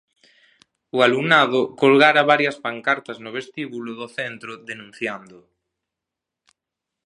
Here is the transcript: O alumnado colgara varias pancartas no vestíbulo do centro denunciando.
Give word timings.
O 0.97 0.97
alumnado 1.07 1.59
colgara 1.81 2.27
varias 2.31 2.57
pancartas 2.65 3.17
no 3.23 3.31
vestíbulo 3.37 3.91
do 3.99 4.07
centro 4.17 4.51
denunciando. 4.69 5.37